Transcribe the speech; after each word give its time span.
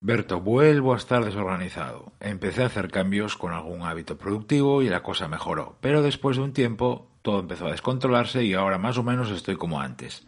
Berto, 0.00 0.40
vuelvo 0.40 0.94
a 0.94 0.96
estar 0.96 1.24
desorganizado. 1.24 2.12
Empecé 2.20 2.62
a 2.62 2.66
hacer 2.66 2.88
cambios 2.88 3.36
con 3.36 3.52
algún 3.52 3.82
hábito 3.82 4.16
productivo 4.16 4.80
y 4.80 4.88
la 4.88 5.02
cosa 5.02 5.26
mejoró, 5.26 5.76
pero 5.80 6.02
después 6.02 6.36
de 6.36 6.44
un 6.44 6.52
tiempo 6.52 7.10
todo 7.22 7.40
empezó 7.40 7.66
a 7.66 7.72
descontrolarse 7.72 8.44
y 8.44 8.54
ahora 8.54 8.78
más 8.78 8.96
o 8.96 9.02
menos 9.02 9.28
estoy 9.32 9.56
como 9.56 9.80
antes. 9.80 10.24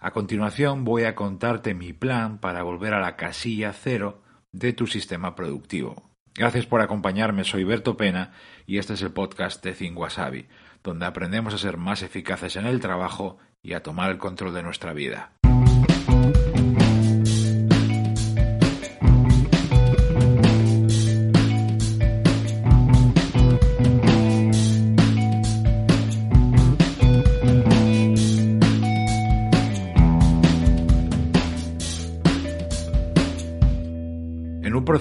A 0.00 0.12
continuación 0.12 0.84
voy 0.84 1.04
a 1.04 1.14
contarte 1.14 1.74
mi 1.74 1.92
plan 1.92 2.38
para 2.38 2.62
volver 2.62 2.94
a 2.94 3.00
la 3.00 3.16
casilla 3.16 3.74
cero 3.74 4.22
de 4.50 4.72
tu 4.72 4.86
sistema 4.86 5.34
productivo. 5.34 6.02
Gracias 6.34 6.64
por 6.64 6.80
acompañarme, 6.80 7.44
soy 7.44 7.64
Berto 7.64 7.98
Pena 7.98 8.32
y 8.66 8.78
este 8.78 8.94
es 8.94 9.02
el 9.02 9.12
podcast 9.12 9.62
de 9.62 9.92
Wasabi, 9.92 10.46
donde 10.82 11.04
aprendemos 11.04 11.52
a 11.52 11.58
ser 11.58 11.76
más 11.76 12.02
eficaces 12.02 12.56
en 12.56 12.64
el 12.64 12.80
trabajo 12.80 13.36
y 13.62 13.74
a 13.74 13.82
tomar 13.82 14.10
el 14.10 14.16
control 14.16 14.54
de 14.54 14.62
nuestra 14.62 14.94
vida. 14.94 15.32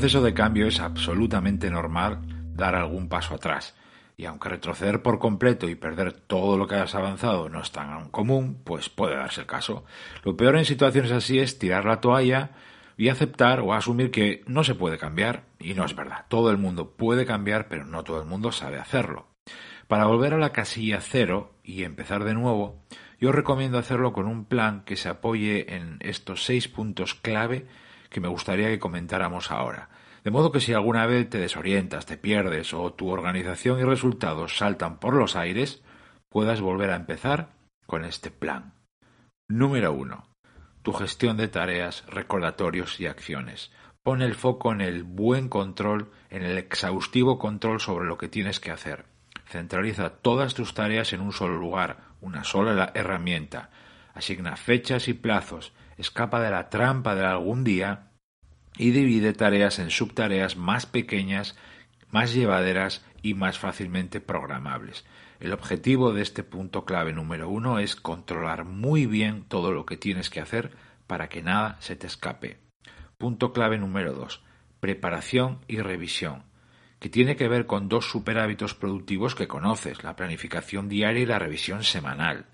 Proceso 0.01 0.23
de 0.23 0.33
cambio 0.33 0.65
es 0.65 0.79
absolutamente 0.79 1.69
normal 1.69 2.21
dar 2.55 2.73
algún 2.73 3.07
paso 3.07 3.35
atrás. 3.35 3.75
Y 4.17 4.25
aunque 4.25 4.49
retroceder 4.49 5.03
por 5.03 5.19
completo 5.19 5.69
y 5.69 5.75
perder 5.75 6.11
todo 6.11 6.57
lo 6.57 6.67
que 6.67 6.73
has 6.73 6.95
avanzado 6.95 7.49
no 7.49 7.61
es 7.61 7.71
tan 7.71 8.09
común, 8.09 8.63
pues 8.63 8.89
puede 8.89 9.15
darse 9.15 9.41
el 9.41 9.47
caso. 9.47 9.85
Lo 10.23 10.35
peor 10.35 10.55
en 10.55 10.65
situaciones 10.65 11.11
así 11.11 11.37
es 11.37 11.59
tirar 11.59 11.85
la 11.85 12.01
toalla 12.01 12.49
y 12.97 13.09
aceptar 13.09 13.59
o 13.59 13.75
asumir 13.75 14.09
que 14.09 14.43
no 14.47 14.63
se 14.63 14.73
puede 14.73 14.97
cambiar, 14.97 15.43
y 15.59 15.75
no 15.75 15.85
es 15.85 15.95
verdad. 15.95 16.25
Todo 16.29 16.49
el 16.49 16.57
mundo 16.57 16.95
puede 16.97 17.27
cambiar, 17.27 17.67
pero 17.67 17.85
no 17.85 18.03
todo 18.03 18.19
el 18.19 18.27
mundo 18.27 18.51
sabe 18.51 18.79
hacerlo. 18.79 19.27
Para 19.87 20.07
volver 20.07 20.33
a 20.33 20.39
la 20.39 20.51
casilla 20.51 20.99
cero 20.99 21.53
y 21.63 21.83
empezar 21.83 22.23
de 22.23 22.33
nuevo, 22.33 22.81
yo 23.19 23.31
recomiendo 23.31 23.77
hacerlo 23.77 24.13
con 24.13 24.25
un 24.25 24.45
plan 24.45 24.81
que 24.83 24.95
se 24.95 25.09
apoye 25.09 25.75
en 25.75 25.97
estos 25.99 26.43
seis 26.43 26.67
puntos 26.67 27.13
clave 27.13 27.67
que 28.11 28.19
me 28.19 28.27
gustaría 28.27 28.67
que 28.67 28.79
comentáramos 28.79 29.49
ahora. 29.51 29.89
De 30.23 30.29
modo 30.29 30.51
que 30.51 30.59
si 30.59 30.73
alguna 30.73 31.07
vez 31.07 31.29
te 31.29 31.39
desorientas, 31.39 32.05
te 32.05 32.17
pierdes 32.17 32.73
o 32.75 32.93
tu 32.93 33.09
organización 33.09 33.79
y 33.79 33.83
resultados 33.83 34.57
saltan 34.57 34.99
por 34.99 35.15
los 35.15 35.35
aires, 35.35 35.81
puedas 36.29 36.61
volver 36.61 36.91
a 36.91 36.97
empezar 36.97 37.53
con 37.87 38.05
este 38.05 38.29
plan. 38.29 38.73
Número 39.49 39.93
1. 39.93 40.27
Tu 40.83 40.93
gestión 40.93 41.37
de 41.37 41.47
tareas, 41.47 42.05
recordatorios 42.07 42.99
y 42.99 43.07
acciones. 43.07 43.71
Pon 44.03 44.21
el 44.21 44.35
foco 44.35 44.71
en 44.71 44.81
el 44.81 45.03
buen 45.03 45.47
control, 45.47 46.11
en 46.29 46.43
el 46.43 46.57
exhaustivo 46.57 47.39
control 47.39 47.79
sobre 47.79 48.05
lo 48.05 48.17
que 48.17 48.27
tienes 48.27 48.59
que 48.59 48.71
hacer. 48.71 49.05
Centraliza 49.45 50.09
todas 50.09 50.53
tus 50.53 50.73
tareas 50.73 51.13
en 51.13 51.21
un 51.21 51.31
solo 51.31 51.57
lugar, 51.57 51.97
una 52.19 52.43
sola 52.43 52.91
herramienta. 52.93 53.69
Asigna 54.13 54.55
fechas 54.55 55.07
y 55.07 55.13
plazos 55.13 55.73
escapa 55.97 56.41
de 56.41 56.51
la 56.51 56.69
trampa 56.69 57.15
de 57.15 57.25
algún 57.25 57.63
día 57.63 58.11
y 58.77 58.91
divide 58.91 59.33
tareas 59.33 59.79
en 59.79 59.89
subtareas 59.89 60.55
más 60.55 60.85
pequeñas, 60.85 61.55
más 62.09 62.33
llevaderas 62.33 63.05
y 63.21 63.33
más 63.33 63.59
fácilmente 63.59 64.21
programables. 64.21 65.05
El 65.39 65.53
objetivo 65.53 66.13
de 66.13 66.21
este 66.21 66.43
punto 66.43 66.85
clave 66.85 67.13
número 67.13 67.49
uno 67.49 67.79
es 67.79 67.95
controlar 67.95 68.65
muy 68.65 69.05
bien 69.05 69.43
todo 69.47 69.71
lo 69.71 69.85
que 69.85 69.97
tienes 69.97 70.29
que 70.29 70.39
hacer 70.39 70.71
para 71.07 71.29
que 71.29 71.41
nada 71.41 71.77
se 71.79 71.95
te 71.95 72.07
escape. 72.07 72.59
Punto 73.17 73.51
clave 73.51 73.77
número 73.77 74.13
dos. 74.13 74.43
Preparación 74.79 75.59
y 75.67 75.79
revisión, 75.79 76.43
que 76.99 77.09
tiene 77.09 77.35
que 77.35 77.47
ver 77.47 77.65
con 77.65 77.89
dos 77.89 78.09
superhábitos 78.09 78.73
productivos 78.73 79.35
que 79.35 79.47
conoces, 79.47 80.03
la 80.03 80.15
planificación 80.15 80.89
diaria 80.89 81.21
y 81.21 81.25
la 81.25 81.39
revisión 81.39 81.83
semanal. 81.83 82.45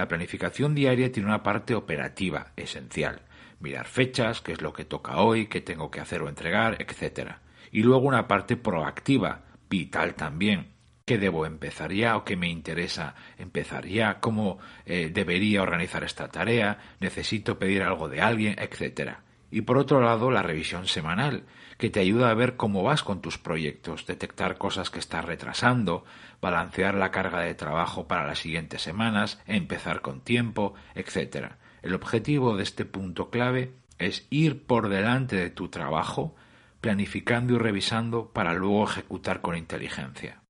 La 0.00 0.08
planificación 0.08 0.74
diaria 0.74 1.12
tiene 1.12 1.28
una 1.28 1.42
parte 1.42 1.74
operativa 1.74 2.52
esencial. 2.56 3.20
Mirar 3.58 3.86
fechas, 3.86 4.40
qué 4.40 4.52
es 4.52 4.62
lo 4.62 4.72
que 4.72 4.86
toca 4.86 5.18
hoy, 5.18 5.46
qué 5.46 5.60
tengo 5.60 5.90
que 5.90 6.00
hacer 6.00 6.22
o 6.22 6.30
entregar, 6.30 6.78
etc. 6.80 7.32
Y 7.70 7.82
luego 7.82 8.08
una 8.08 8.26
parte 8.26 8.56
proactiva, 8.56 9.42
vital 9.68 10.14
también. 10.14 10.68
¿Qué 11.04 11.18
debo 11.18 11.44
empezar 11.44 11.92
ya 11.92 12.16
o 12.16 12.24
qué 12.24 12.34
me 12.34 12.48
interesa 12.48 13.14
empezar 13.36 13.84
ya? 13.84 14.20
¿Cómo 14.20 14.58
eh, 14.86 15.10
debería 15.12 15.60
organizar 15.60 16.02
esta 16.02 16.28
tarea? 16.28 16.78
¿Necesito 16.98 17.58
pedir 17.58 17.82
algo 17.82 18.08
de 18.08 18.22
alguien? 18.22 18.56
etcétera. 18.58 19.22
Y 19.50 19.62
por 19.62 19.78
otro 19.78 20.00
lado, 20.00 20.30
la 20.30 20.42
revisión 20.42 20.86
semanal, 20.86 21.44
que 21.76 21.90
te 21.90 22.00
ayuda 22.00 22.30
a 22.30 22.34
ver 22.34 22.56
cómo 22.56 22.82
vas 22.82 23.02
con 23.02 23.20
tus 23.20 23.38
proyectos, 23.38 24.06
detectar 24.06 24.58
cosas 24.58 24.90
que 24.90 24.98
estás 24.98 25.24
retrasando, 25.24 26.04
balancear 26.40 26.94
la 26.94 27.10
carga 27.10 27.40
de 27.40 27.54
trabajo 27.54 28.06
para 28.06 28.26
las 28.26 28.38
siguientes 28.38 28.82
semanas, 28.82 29.40
empezar 29.46 30.00
con 30.02 30.20
tiempo, 30.20 30.74
etc. 30.94 31.52
El 31.82 31.94
objetivo 31.94 32.56
de 32.56 32.62
este 32.62 32.84
punto 32.84 33.30
clave 33.30 33.72
es 33.98 34.26
ir 34.30 34.64
por 34.64 34.88
delante 34.88 35.36
de 35.36 35.50
tu 35.50 35.68
trabajo, 35.68 36.34
planificando 36.80 37.54
y 37.54 37.58
revisando 37.58 38.30
para 38.32 38.54
luego 38.54 38.84
ejecutar 38.84 39.40
con 39.40 39.56
inteligencia. 39.56 40.42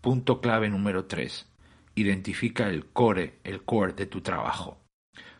Punto 0.00 0.40
clave 0.40 0.68
número 0.68 1.06
3. 1.06 1.50
Identifica 1.94 2.68
el 2.68 2.86
core, 2.86 3.38
el 3.44 3.62
core 3.62 3.94
de 3.94 4.06
tu 4.06 4.20
trabajo. 4.20 4.83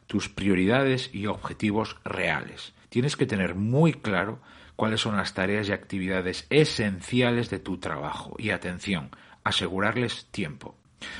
Tus 0.07 0.29
prioridades 0.29 1.11
y 1.12 1.27
objetivos 1.27 1.97
reales. 2.05 2.75
Tienes 2.89 3.17
que 3.17 3.27
tener 3.27 3.55
muy 3.55 3.95
claro 3.95 4.41
cuáles 4.77 5.01
son 5.01 5.17
las 5.17 5.35
tareas 5.35 5.69
y 5.69 5.73
actividades 5.73 6.47
esenciales 6.51 7.51
de 7.51 7.59
tu 7.59 7.79
trabajo. 7.79 8.37
Y 8.39 8.51
atención, 8.51 9.11
asegurarles 9.45 10.27
tiempo. 10.31 10.77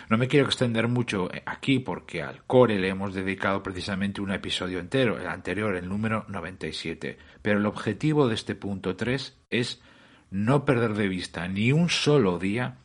No 0.09 0.19
me 0.19 0.29
quiero 0.29 0.47
extender 0.47 0.89
mucho 0.89 1.29
aquí 1.47 1.79
porque 1.79 2.23
al 2.23 2.45
core 2.45 2.79
le 2.79 2.89
hemos 2.89 3.15
dedicado 3.15 3.63
precisamente 3.63 4.21
un 4.21 4.33
episodio 4.33 4.79
entero, 4.79 5.19
el 5.19 5.27
anterior, 5.27 5.77
el 5.77 5.89
número 5.89 6.25
97. 6.29 7.19
Pero 7.43 7.59
el 7.59 7.67
objetivo 7.67 8.29
de 8.29 8.35
este 8.35 8.55
punto 8.55 8.97
3 8.97 9.37
es 9.51 9.83
no 10.31 10.65
perder 10.65 10.95
de 10.95 11.09
vista 11.09 11.47
ni 11.49 11.73
un 11.73 11.89
solo 11.89 12.39
día 12.39 12.79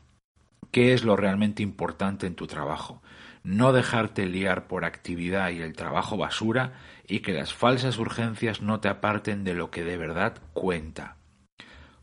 qué 0.72 0.94
es 0.94 1.04
lo 1.04 1.16
realmente 1.16 1.64
importante 1.64 2.28
en 2.28 2.36
tu 2.36 2.48
trabajo. 2.48 3.02
No 3.50 3.74
dejarte 3.74 4.28
liar 4.28 4.68
por 4.68 4.86
actividad 4.86 5.50
y 5.50 5.60
el 5.64 5.74
trabajo 5.74 6.18
basura 6.18 6.74
y 7.08 7.22
que 7.22 7.34
las 7.34 7.52
falsas 7.52 7.98
urgencias 7.98 8.62
no 8.62 8.80
te 8.80 8.90
aparten 8.90 9.44
de 9.44 9.56
lo 9.56 9.72
que 9.72 9.84
de 9.84 9.98
verdad 9.98 10.38
cuenta. 10.54 11.16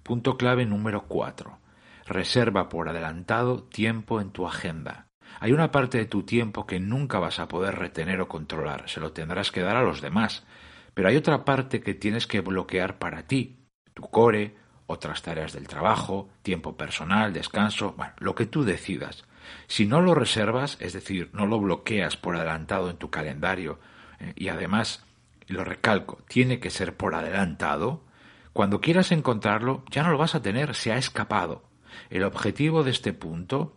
Punto 0.02 0.38
clave 0.38 0.66
número 0.66 1.02
4 1.02 1.60
Reserva 2.04 2.68
por 2.68 2.88
adelantado 2.88 3.62
tiempo 3.62 4.20
en 4.20 4.32
tu 4.32 4.44
agenda. 4.48 5.06
Hay 5.38 5.52
una 5.52 5.70
parte 5.70 5.98
de 5.98 6.06
tu 6.06 6.24
tiempo 6.24 6.66
que 6.66 6.80
nunca 6.80 7.20
vas 7.20 7.38
a 7.38 7.46
poder 7.46 7.76
retener 7.76 8.20
o 8.20 8.26
controlar, 8.26 8.88
se 8.88 8.98
lo 8.98 9.12
tendrás 9.12 9.52
que 9.52 9.62
dar 9.62 9.76
a 9.76 9.84
los 9.84 10.00
demás, 10.00 10.44
pero 10.94 11.08
hay 11.08 11.16
otra 11.16 11.44
parte 11.44 11.80
que 11.80 11.94
tienes 11.94 12.26
que 12.26 12.40
bloquear 12.40 12.98
para 12.98 13.22
ti, 13.28 13.68
tu 13.94 14.02
core, 14.10 14.56
otras 14.88 15.22
tareas 15.22 15.52
del 15.52 15.68
trabajo, 15.68 16.28
tiempo 16.42 16.76
personal, 16.76 17.32
descanso, 17.32 17.94
bueno, 17.96 18.14
lo 18.18 18.34
que 18.34 18.46
tú 18.46 18.64
decidas. 18.64 19.24
Si 19.66 19.86
no 19.86 20.00
lo 20.00 20.14
reservas, 20.14 20.76
es 20.80 20.92
decir, 20.92 21.30
no 21.32 21.46
lo 21.46 21.58
bloqueas 21.58 22.16
por 22.16 22.36
adelantado 22.36 22.90
en 22.90 22.96
tu 22.96 23.10
calendario, 23.10 23.78
eh, 24.20 24.32
y 24.36 24.48
además, 24.48 25.04
lo 25.46 25.64
recalco, 25.64 26.18
tiene 26.28 26.60
que 26.60 26.70
ser 26.70 26.96
por 26.96 27.14
adelantado, 27.14 28.02
cuando 28.52 28.80
quieras 28.80 29.12
encontrarlo 29.12 29.84
ya 29.90 30.02
no 30.02 30.10
lo 30.10 30.18
vas 30.18 30.34
a 30.34 30.40
tener, 30.40 30.74
se 30.74 30.90
ha 30.90 30.96
escapado. 30.96 31.62
El 32.08 32.24
objetivo 32.24 32.84
de 32.84 32.90
este 32.90 33.12
punto, 33.12 33.76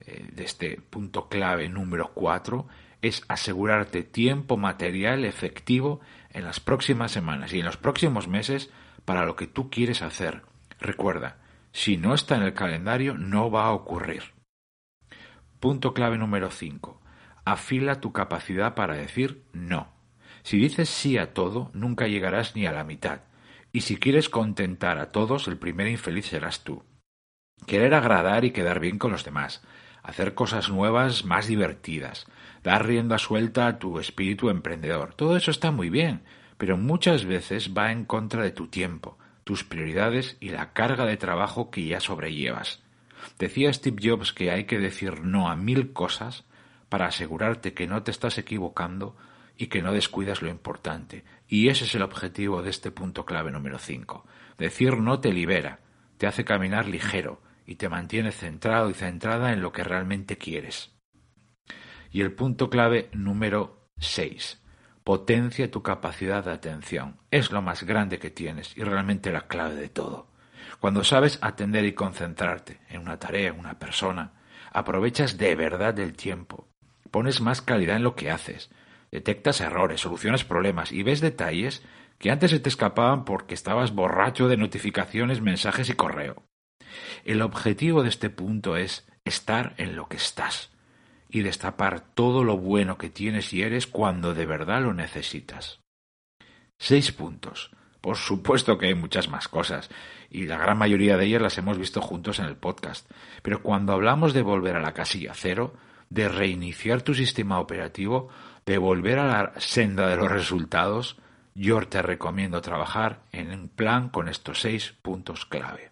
eh, 0.00 0.28
de 0.32 0.44
este 0.44 0.80
punto 0.80 1.28
clave 1.28 1.68
número 1.68 2.12
4, 2.14 2.66
es 3.02 3.24
asegurarte 3.28 4.02
tiempo 4.02 4.56
material 4.56 5.24
efectivo 5.24 6.00
en 6.32 6.44
las 6.44 6.60
próximas 6.60 7.10
semanas 7.10 7.52
y 7.52 7.58
en 7.58 7.64
los 7.64 7.76
próximos 7.76 8.28
meses 8.28 8.70
para 9.04 9.24
lo 9.24 9.34
que 9.36 9.46
tú 9.46 9.68
quieres 9.68 10.02
hacer. 10.02 10.42
Recuerda, 10.78 11.38
si 11.72 11.96
no 11.96 12.14
está 12.14 12.36
en 12.36 12.42
el 12.42 12.54
calendario 12.54 13.14
no 13.14 13.50
va 13.50 13.64
a 13.64 13.72
ocurrir. 13.72 14.22
Punto 15.60 15.92
clave 15.92 16.16
número 16.16 16.50
5. 16.50 16.98
Afila 17.44 18.00
tu 18.00 18.12
capacidad 18.12 18.74
para 18.74 18.94
decir 18.94 19.44
no. 19.52 19.92
Si 20.42 20.58
dices 20.58 20.88
sí 20.88 21.18
a 21.18 21.34
todo, 21.34 21.70
nunca 21.74 22.08
llegarás 22.08 22.56
ni 22.56 22.64
a 22.64 22.72
la 22.72 22.82
mitad. 22.82 23.20
Y 23.70 23.82
si 23.82 23.98
quieres 23.98 24.30
contentar 24.30 24.98
a 24.98 25.10
todos, 25.10 25.48
el 25.48 25.58
primer 25.58 25.86
infeliz 25.88 26.28
serás 26.28 26.64
tú. 26.64 26.82
Querer 27.66 27.92
agradar 27.92 28.46
y 28.46 28.52
quedar 28.52 28.80
bien 28.80 28.98
con 28.98 29.12
los 29.12 29.22
demás, 29.22 29.62
hacer 30.02 30.32
cosas 30.32 30.70
nuevas 30.70 31.26
más 31.26 31.46
divertidas, 31.46 32.26
dar 32.62 32.86
rienda 32.86 33.18
suelta 33.18 33.66
a 33.66 33.78
tu 33.78 33.98
espíritu 33.98 34.48
emprendedor. 34.48 35.12
Todo 35.12 35.36
eso 35.36 35.50
está 35.50 35.70
muy 35.72 35.90
bien, 35.90 36.22
pero 36.56 36.78
muchas 36.78 37.26
veces 37.26 37.74
va 37.76 37.92
en 37.92 38.06
contra 38.06 38.42
de 38.42 38.50
tu 38.50 38.68
tiempo, 38.68 39.18
tus 39.44 39.62
prioridades 39.62 40.38
y 40.40 40.48
la 40.48 40.72
carga 40.72 41.04
de 41.04 41.18
trabajo 41.18 41.70
que 41.70 41.84
ya 41.84 42.00
sobrellevas. 42.00 42.82
Decía 43.38 43.72
Steve 43.72 44.00
Jobs 44.02 44.32
que 44.32 44.50
hay 44.50 44.64
que 44.64 44.78
decir 44.78 45.22
no 45.22 45.48
a 45.50 45.56
mil 45.56 45.92
cosas 45.92 46.44
para 46.88 47.06
asegurarte 47.06 47.72
que 47.72 47.86
no 47.86 48.02
te 48.02 48.10
estás 48.10 48.38
equivocando 48.38 49.16
y 49.56 49.66
que 49.66 49.82
no 49.82 49.92
descuidas 49.92 50.42
lo 50.42 50.48
importante. 50.48 51.24
Y 51.46 51.68
ese 51.68 51.84
es 51.84 51.94
el 51.94 52.02
objetivo 52.02 52.62
de 52.62 52.70
este 52.70 52.90
punto 52.90 53.26
clave 53.26 53.50
número 53.50 53.78
5. 53.78 54.26
Decir 54.58 54.98
no 54.98 55.20
te 55.20 55.32
libera, 55.32 55.80
te 56.16 56.26
hace 56.26 56.44
caminar 56.44 56.86
ligero 56.86 57.42
y 57.66 57.76
te 57.76 57.88
mantiene 57.88 58.32
centrado 58.32 58.90
y 58.90 58.94
centrada 58.94 59.52
en 59.52 59.60
lo 59.60 59.70
que 59.70 59.84
realmente 59.84 60.38
quieres. 60.38 60.92
Y 62.10 62.22
el 62.22 62.32
punto 62.32 62.70
clave 62.70 63.10
número 63.12 63.90
6. 63.98 64.62
Potencia 65.04 65.70
tu 65.70 65.82
capacidad 65.82 66.44
de 66.44 66.52
atención. 66.52 67.18
Es 67.30 67.52
lo 67.52 67.62
más 67.62 67.84
grande 67.84 68.18
que 68.18 68.30
tienes 68.30 68.76
y 68.76 68.82
realmente 68.82 69.30
la 69.30 69.46
clave 69.46 69.76
de 69.76 69.88
todo. 69.88 70.29
Cuando 70.78 71.04
sabes 71.04 71.38
atender 71.42 71.84
y 71.84 71.92
concentrarte 71.92 72.80
en 72.88 73.00
una 73.02 73.18
tarea, 73.18 73.52
una 73.52 73.78
persona, 73.78 74.32
aprovechas 74.72 75.36
de 75.38 75.54
verdad 75.54 75.98
el 75.98 76.14
tiempo, 76.14 76.68
pones 77.10 77.40
más 77.40 77.62
calidad 77.62 77.96
en 77.96 78.02
lo 78.02 78.14
que 78.14 78.30
haces, 78.30 78.70
detectas 79.10 79.60
errores, 79.60 80.00
solucionas 80.00 80.44
problemas 80.44 80.92
y 80.92 81.02
ves 81.02 81.20
detalles 81.20 81.82
que 82.18 82.30
antes 82.30 82.50
se 82.50 82.60
te 82.60 82.68
escapaban 82.68 83.24
porque 83.24 83.54
estabas 83.54 83.94
borracho 83.94 84.48
de 84.48 84.56
notificaciones, 84.56 85.40
mensajes 85.40 85.88
y 85.88 85.94
correo. 85.94 86.42
El 87.24 87.42
objetivo 87.42 88.02
de 88.02 88.08
este 88.08 88.30
punto 88.30 88.76
es 88.76 89.08
estar 89.24 89.74
en 89.78 89.96
lo 89.96 90.08
que 90.08 90.16
estás 90.16 90.70
y 91.28 91.42
destapar 91.42 92.00
todo 92.00 92.44
lo 92.44 92.56
bueno 92.58 92.98
que 92.98 93.08
tienes 93.08 93.52
y 93.52 93.62
eres 93.62 93.86
cuando 93.86 94.34
de 94.34 94.46
verdad 94.46 94.82
lo 94.82 94.92
necesitas. 94.92 95.80
Seis 96.78 97.12
puntos. 97.12 97.70
Por 98.00 98.16
supuesto 98.16 98.78
que 98.78 98.86
hay 98.86 98.94
muchas 98.94 99.28
más 99.28 99.48
cosas, 99.48 99.90
y 100.30 100.46
la 100.46 100.56
gran 100.56 100.78
mayoría 100.78 101.16
de 101.16 101.26
ellas 101.26 101.42
las 101.42 101.58
hemos 101.58 101.78
visto 101.78 102.00
juntos 102.00 102.38
en 102.38 102.46
el 102.46 102.56
podcast, 102.56 103.10
pero 103.42 103.62
cuando 103.62 103.92
hablamos 103.92 104.32
de 104.32 104.42
volver 104.42 104.76
a 104.76 104.80
la 104.80 104.94
casilla 104.94 105.32
cero, 105.34 105.74
de 106.08 106.28
reiniciar 106.28 107.02
tu 107.02 107.14
sistema 107.14 107.60
operativo, 107.60 108.28
de 108.66 108.78
volver 108.78 109.18
a 109.18 109.26
la 109.26 109.60
senda 109.60 110.08
de 110.08 110.16
los 110.16 110.30
resultados, 110.30 111.16
yo 111.54 111.80
te 111.80 112.02
recomiendo 112.02 112.60
trabajar 112.60 113.22
en 113.32 113.50
un 113.50 113.68
plan 113.68 114.08
con 114.08 114.28
estos 114.28 114.60
seis 114.60 114.94
puntos 115.02 115.46
clave. 115.46 115.90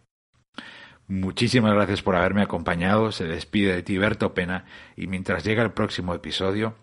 Muchísimas 1.08 1.72
gracias 1.72 2.02
por 2.02 2.16
haberme 2.16 2.42
acompañado. 2.42 3.12
Se 3.12 3.24
despide 3.24 3.74
de 3.74 3.82
ti 3.82 3.96
Berto 3.96 4.34
Pena 4.34 4.66
y 4.94 5.06
mientras 5.06 5.42
llega 5.42 5.62
el 5.62 5.72
próximo 5.72 6.14
episodio 6.14 6.74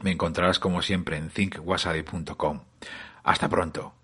me 0.00 0.12
encontrarás 0.12 0.58
como 0.58 0.82
siempre 0.82 1.16
en 1.16 1.30
thinkwasadi.com. 1.30 2.60
Hasta 3.22 3.48
pronto. 3.48 3.94